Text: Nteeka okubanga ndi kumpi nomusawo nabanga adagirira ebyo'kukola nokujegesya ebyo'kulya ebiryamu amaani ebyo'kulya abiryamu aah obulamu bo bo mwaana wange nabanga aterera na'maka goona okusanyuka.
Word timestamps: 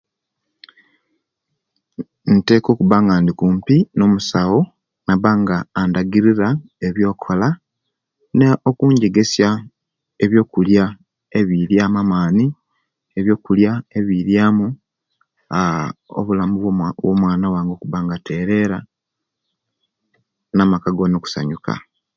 Nteeka 2.35 2.67
okubanga 2.71 3.13
ndi 3.19 3.33
kumpi 3.39 3.77
nomusawo 3.97 4.59
nabanga 5.05 5.55
adagirira 5.81 6.47
ebyo'kukola 6.87 7.47
nokujegesya 8.37 9.49
ebyo'kulya 10.23 10.85
ebiryamu 11.39 11.97
amaani 12.03 12.45
ebyo'kulya 13.19 13.71
abiryamu 13.97 14.67
aah 15.57 15.89
obulamu 16.19 16.55
bo 16.63 16.69
bo 17.03 17.11
mwaana 17.19 17.47
wange 17.53 17.75
nabanga 17.85 18.13
aterera 18.17 18.77
na'maka 20.55 20.89
goona 20.95 21.15
okusanyuka. 21.17 21.73